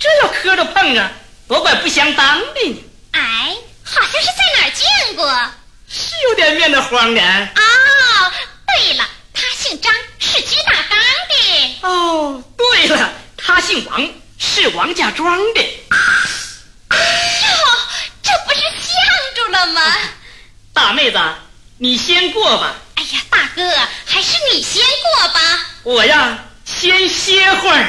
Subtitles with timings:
[0.00, 1.10] 这要磕着碰着
[1.46, 2.82] 多怪不相当的呢。
[3.12, 5.50] 哎好像是在哪儿见过。
[5.88, 8.32] 是有点面的慌的哦
[8.66, 11.88] 对了他姓张是鸡大刚的。
[11.88, 15.60] 哦对了他姓王是王家庄的。
[15.60, 16.96] 哟
[18.22, 18.96] 这不是相
[19.34, 19.82] 住了吗？
[20.72, 21.18] 大妹子
[21.76, 22.74] 你先过吧。
[22.94, 23.68] 哎呀大哥
[24.06, 24.82] 还是你先
[25.18, 25.40] 过吧。
[25.82, 27.86] 我呀先歇会儿。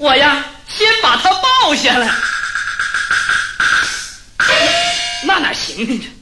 [0.00, 2.10] 我呀，先把他抱下来。
[5.24, 6.00] 那哪行呢？
[6.02, 6.19] 这。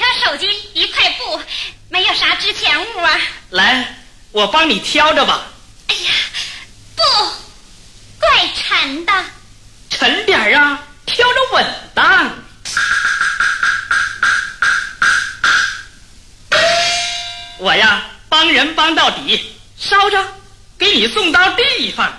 [0.00, 1.38] 条手机一块布，
[1.90, 3.20] 没有啥值钱物啊。
[3.50, 3.96] 来，
[4.32, 5.42] 我帮你挑着吧。
[5.88, 6.10] 哎呀，
[6.96, 7.02] 不，
[8.18, 9.12] 怪沉的。
[9.90, 12.34] 沉点儿啊，挑着稳当。
[17.58, 20.26] 我呀，帮人帮到底，捎着，
[20.78, 22.18] 给你送到地方。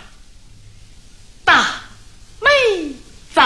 [1.44, 1.66] 大
[2.40, 2.50] 妹
[3.34, 3.42] 子。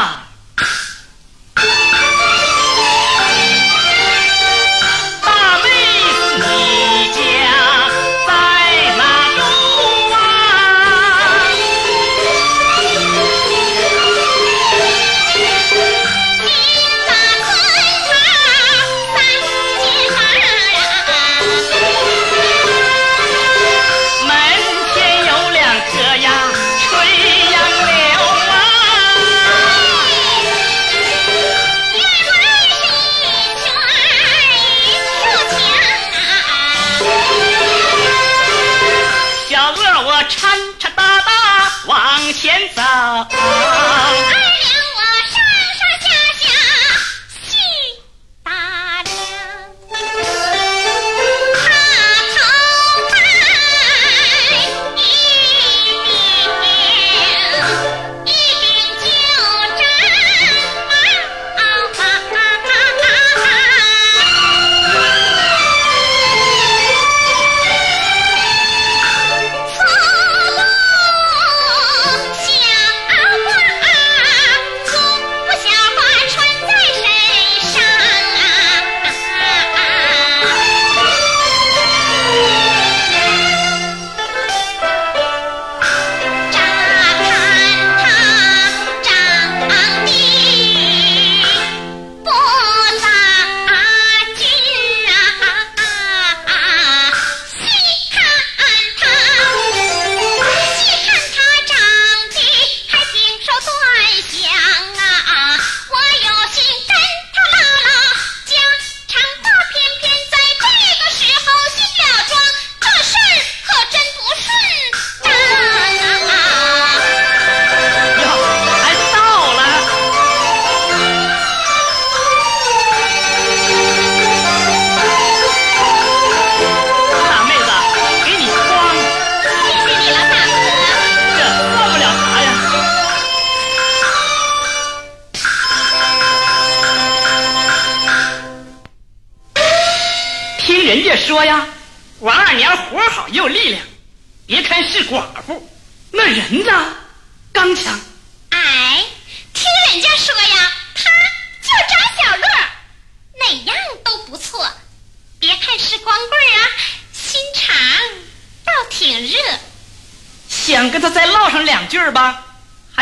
[40.25, 40.64] Watch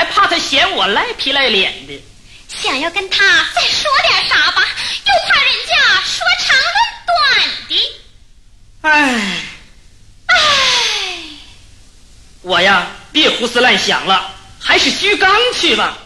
[0.03, 2.03] 还怕他嫌我赖皮赖脸的。
[2.49, 3.23] 想要跟他
[3.55, 4.61] 再说点啥吧，
[5.05, 6.75] 又怕人家说长论
[7.07, 7.15] 短
[7.69, 8.01] 的。
[8.81, 8.91] 唉，
[10.25, 10.35] 唉，
[12.41, 15.97] 我呀，别胡思乱想了，还是虚刚去吧。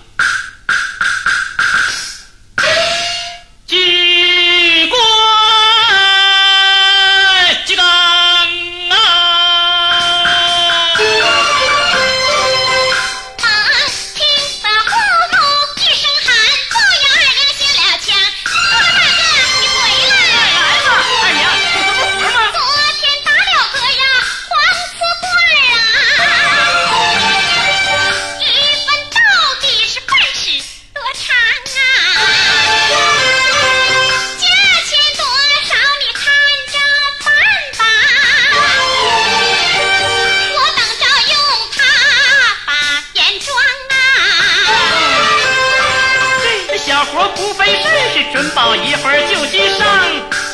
[47.06, 49.88] 活不费事，是准保一会儿就去上。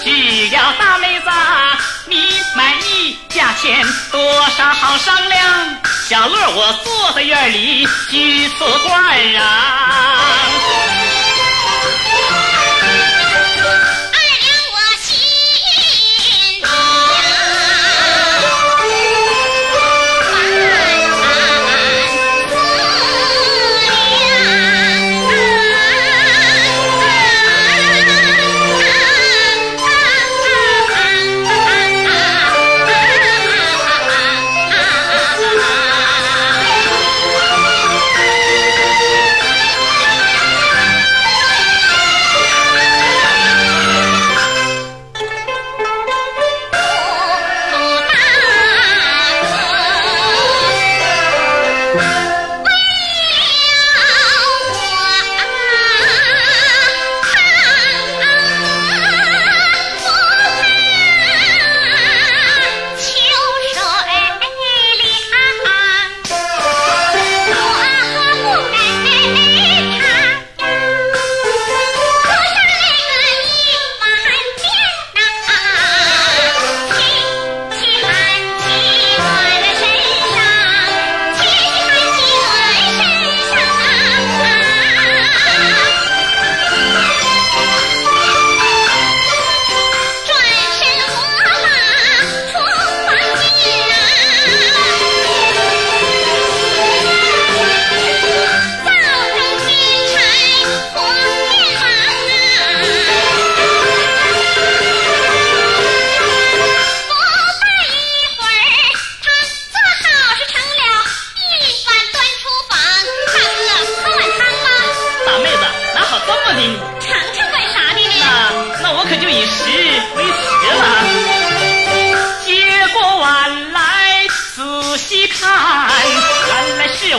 [0.04, 1.26] 只要大妹子
[2.08, 5.78] 你满意，价钱多少好商量。
[6.08, 9.04] 小乐我坐在院里举瓷罐
[9.36, 10.20] 啊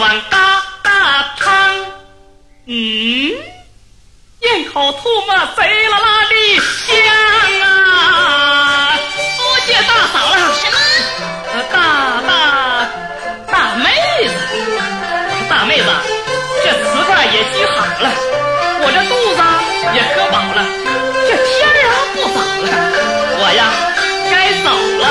[0.05, 0.37] 碗嘎
[0.83, 0.91] 嘎
[1.39, 1.49] 汤，
[2.67, 3.33] 嗯，
[4.41, 6.93] 咽口唾沫贼啦啦的香
[7.63, 7.67] 啊！
[9.39, 10.37] 多谢大嫂了。
[10.61, 10.77] 什么？
[11.73, 12.31] 大大
[13.51, 13.89] 大妹
[14.29, 14.35] 子，
[15.49, 15.89] 大妹子，
[16.63, 18.13] 这瓷罐也举好了，
[18.83, 19.41] 我这肚子
[19.97, 20.61] 也喝饱了，
[21.27, 22.69] 这天儿啊不早了，
[23.41, 23.61] 我呀
[24.31, 24.69] 该走
[25.01, 25.03] 了。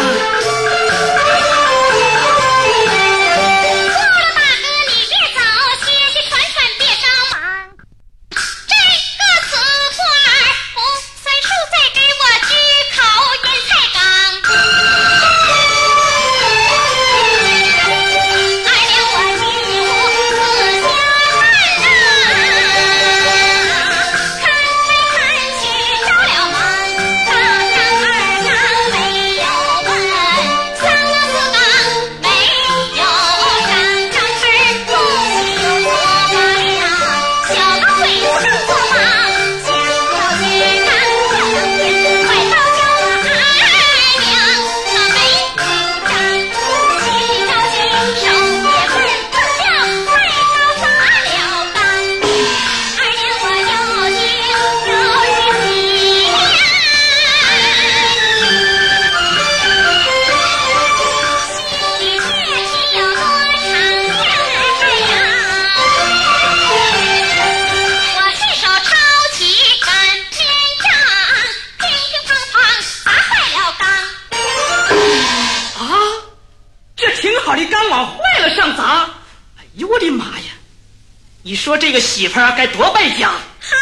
[82.55, 83.31] 该多败家！
[83.59, 83.75] 嗨，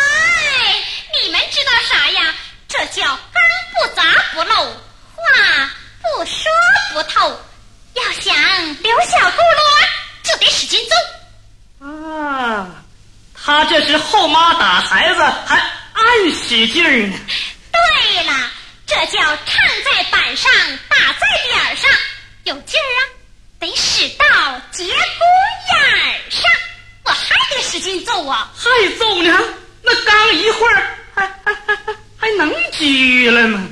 [1.22, 2.34] 你们知道啥呀？
[2.68, 4.66] 这叫钢不砸不漏，
[5.16, 5.70] 话
[6.02, 6.42] 不说
[6.94, 7.40] 不透。
[7.94, 8.34] 要想
[8.82, 9.88] 留小咕噜，
[10.24, 11.86] 就得使劲揍。
[11.86, 12.68] 啊，
[13.36, 15.58] 他这是后妈打孩子，还
[15.94, 16.06] 暗
[16.48, 17.20] 使劲儿呢。
[17.72, 18.34] 对了，
[18.88, 20.50] 这叫唱在板上，
[20.88, 21.92] 打在点儿上，
[22.46, 23.02] 有劲儿啊，
[23.60, 24.94] 得使到节骨
[25.74, 26.50] 眼儿上。
[27.04, 28.52] 我还得使劲揍啊！
[28.72, 29.38] 再揍呢？
[29.84, 33.68] 那刚一会儿，还还还还还能拘了吗？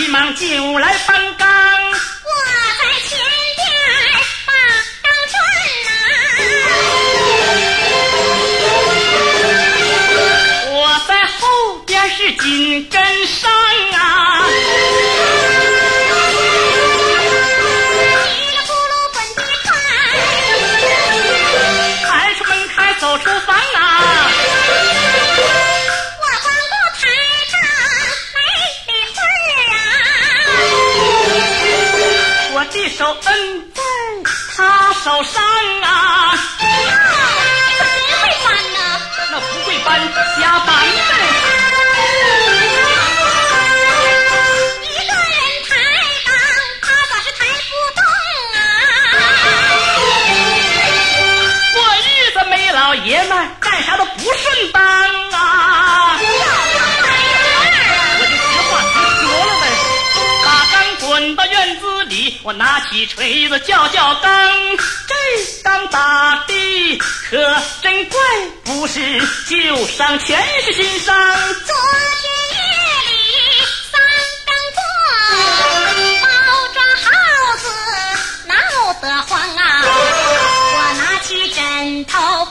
[0.00, 1.39] 急忙就来搬
[62.50, 64.50] 我拿起锤子叫叫缸，
[65.06, 65.14] 这
[65.62, 67.36] 缸打的可
[67.80, 68.18] 真怪，
[68.64, 69.00] 不是
[69.46, 71.14] 旧伤，全是新伤。
[71.14, 71.76] 昨
[72.18, 72.58] 天夜
[73.06, 73.14] 里
[73.92, 74.00] 三
[74.46, 74.82] 更过，
[76.22, 76.26] 包
[76.74, 77.06] 装耗
[77.58, 77.64] 子
[78.48, 78.54] 闹
[78.94, 79.62] 得慌啊！
[80.74, 82.48] 我拿起枕头，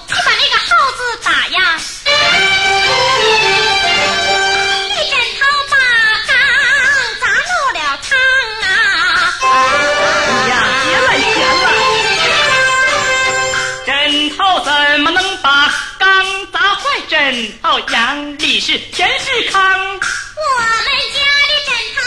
[17.30, 19.62] 枕头阳里是全是康。
[19.62, 22.02] 我们家的枕头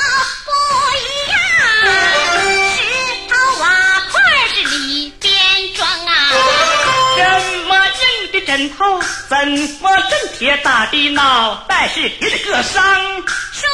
[0.46, 0.50] 不
[0.98, 1.38] 一样，
[2.74, 2.82] 石
[3.28, 3.64] 头瓦
[4.10, 4.18] 块
[4.52, 5.30] 是里边
[5.74, 6.10] 装啊。
[7.16, 7.22] 这
[7.68, 9.36] 么硬的枕头，怎
[9.80, 12.82] 么真铁打的脑袋是别的个伤？
[13.52, 13.68] 说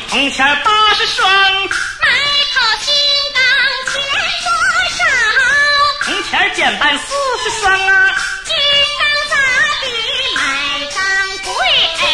[0.00, 2.08] 铜钱八十双，买
[2.54, 2.94] 口金
[3.34, 3.42] 刚
[3.92, 3.94] 钱
[4.44, 4.48] 多
[4.96, 5.00] 少？
[6.04, 7.04] 铜钱减半四
[7.42, 8.16] 十双啊！
[8.44, 8.54] 金
[8.98, 9.34] 刚咋
[9.82, 9.86] 比
[10.36, 10.40] 买
[10.94, 10.98] 钢
[11.44, 11.54] 贵
[12.00, 12.04] 哎？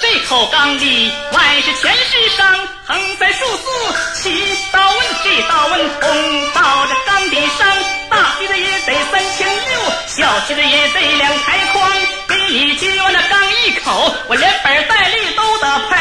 [0.00, 7.68] 这口缸里外是全是伤，横三竖四七道纹，这道纹通到这缸底上，
[8.10, 11.90] 大批的也得三千六，小批的也得两抬筐。
[12.28, 15.96] 给你今晚那缸一口，我连本带利都得赔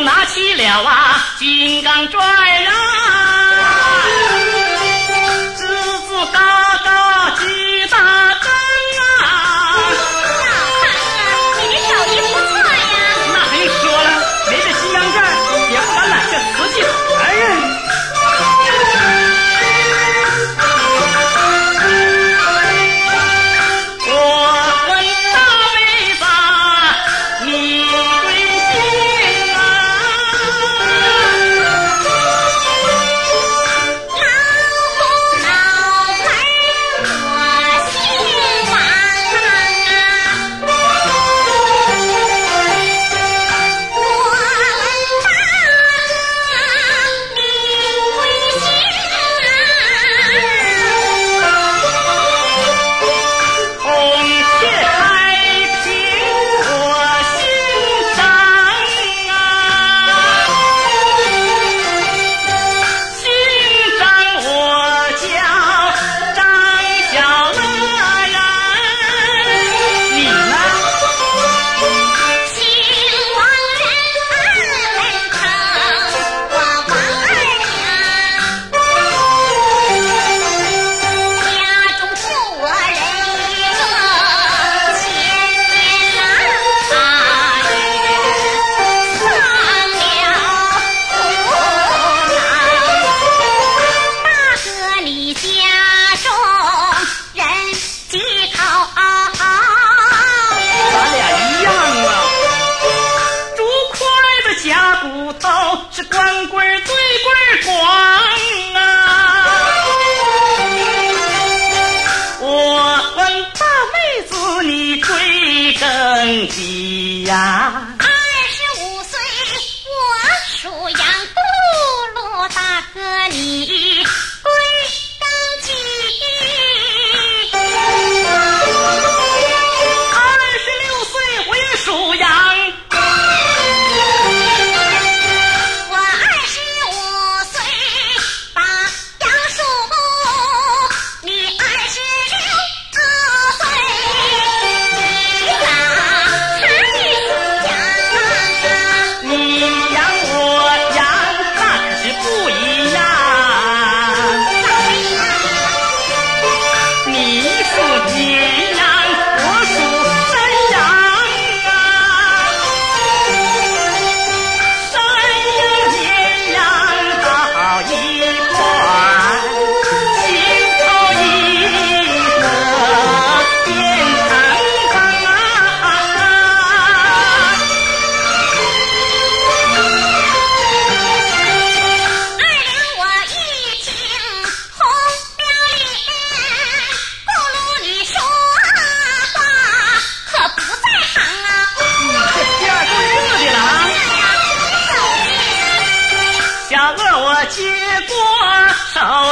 [0.00, 2.72] 拿起了啊金刚钻啊，
[5.56, 5.62] 吱
[6.06, 6.38] 吱嘎
[6.84, 8.34] 嘎几大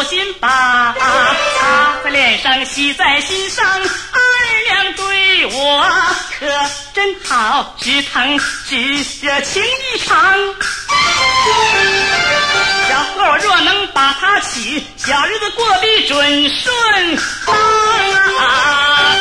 [0.07, 4.21] 心吧啊擦在脸上喜在心上二
[4.69, 5.85] 两对我
[6.39, 6.47] 可
[6.95, 8.39] 真好只疼
[8.69, 8.77] 只
[9.21, 10.17] 热情一场
[12.89, 17.57] 小哥若能把他娶小日子过得准顺当
[18.39, 19.17] 啊。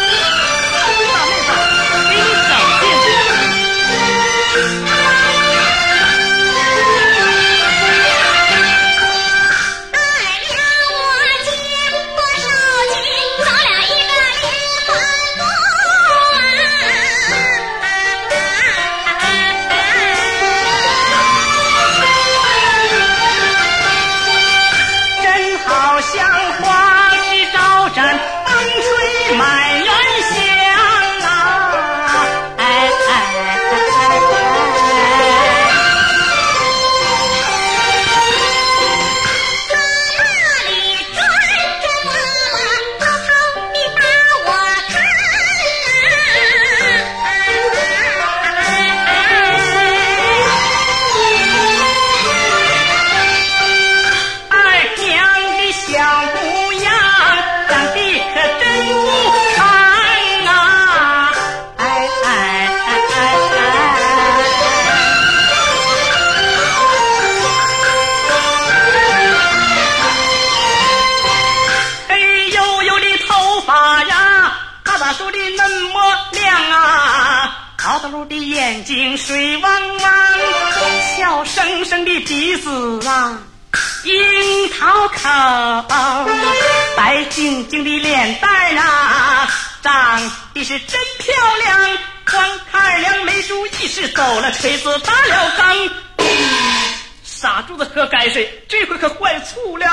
[97.56, 99.86] 打柱子喝泔水这回可坏醋了。
[99.86, 99.88] 我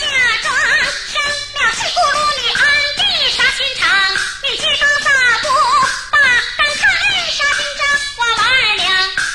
[0.00, 0.06] 假
[0.40, 0.48] 装
[1.12, 1.20] 生
[1.52, 1.84] 了气
[4.40, 5.04] 你心肠你
[7.60, 7.84] 看
[8.16, 8.42] 我玩
[8.78, 8.88] 了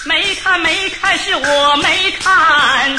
[0.05, 2.97] 没看没看是我没看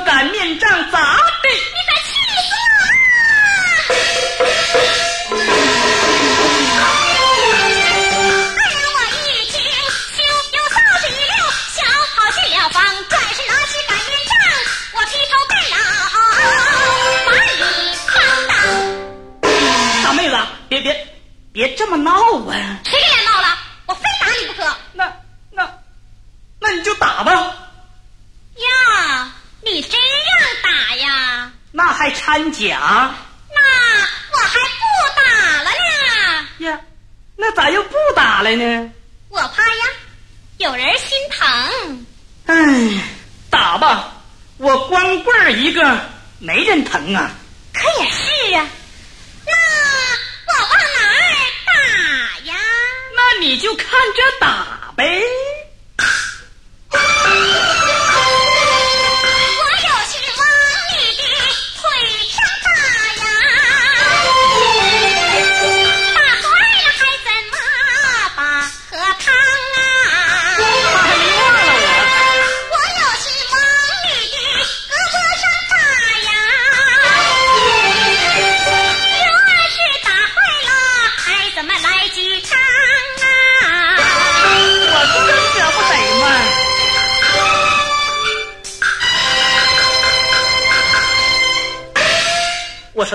[0.00, 1.16] 擀面杖砸
[44.62, 46.00] 我光棍一个
[46.38, 47.32] 没人疼啊。
[47.74, 48.64] 可也是啊。
[49.44, 49.52] 那
[50.46, 51.10] 我往哪儿
[51.66, 51.72] 打
[52.46, 52.54] 呀？
[53.16, 55.20] 那你就看着打呗。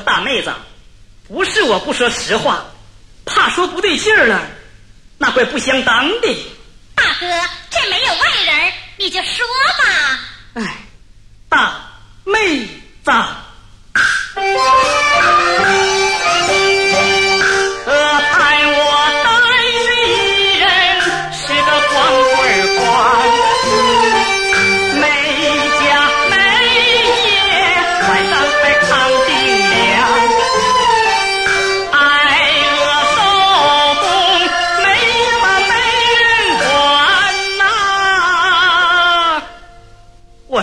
[0.01, 0.53] 大妹子
[1.27, 2.65] 不是我不说实话
[3.25, 4.41] 怕说不对劲儿了
[5.17, 6.37] 那怪不相当的。
[6.95, 7.27] 大哥
[7.69, 9.45] 这没有外人你就说
[9.77, 10.19] 吧。
[10.53, 10.77] 哎
[11.49, 11.81] 大
[12.23, 12.65] 妹
[13.03, 13.11] 子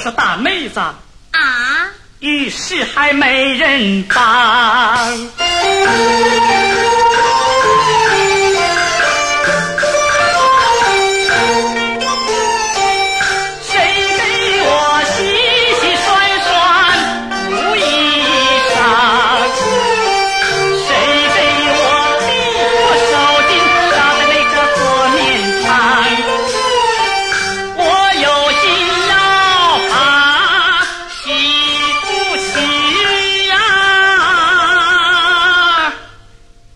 [0.05, 0.95] 这大妹子啊，
[2.21, 5.31] 遇事还没人帮。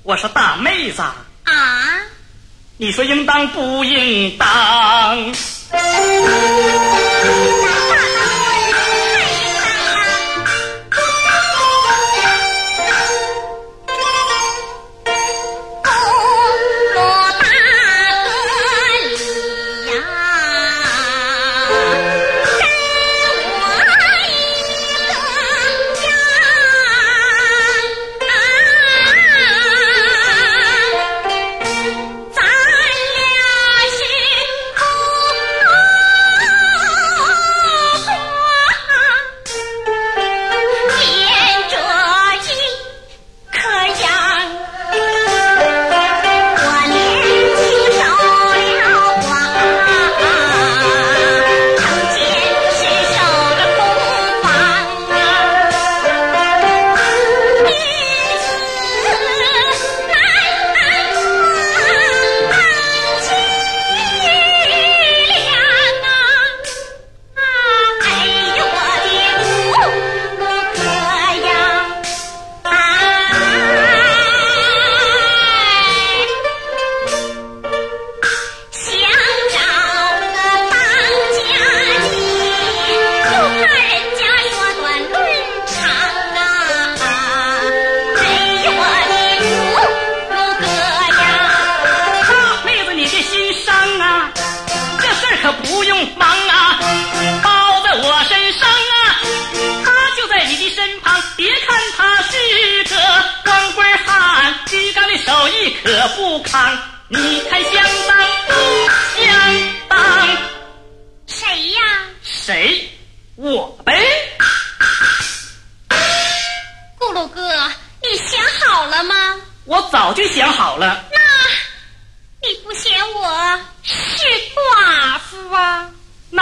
[0.09, 1.03] 我是大妹子。
[1.03, 1.15] 啊？
[2.79, 5.35] 你说应当不应当？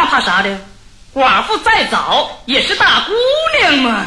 [0.07, 0.59] 怕啥的？
[1.15, 3.13] 寡妇再早也是大姑
[3.59, 4.05] 娘嘛